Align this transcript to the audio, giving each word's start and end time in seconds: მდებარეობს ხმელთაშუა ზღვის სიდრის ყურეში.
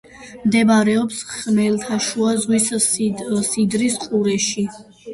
მდებარეობს 0.45 1.19
ხმელთაშუა 1.33 2.33
ზღვის 2.47 2.73
სიდრის 2.89 4.03
ყურეში. 4.09 4.69